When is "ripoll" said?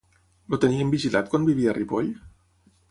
1.81-2.13